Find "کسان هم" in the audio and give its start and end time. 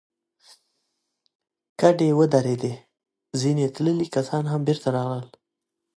4.15-4.61